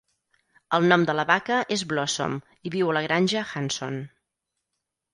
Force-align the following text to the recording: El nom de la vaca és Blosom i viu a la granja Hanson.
El 0.77 0.87
nom 0.91 1.03
de 1.09 1.15
la 1.19 1.25
vaca 1.33 1.59
és 1.77 1.85
Blosom 1.93 2.39
i 2.71 2.75
viu 2.79 2.91
a 2.95 2.99
la 3.01 3.07
granja 3.11 3.47
Hanson. 3.55 4.05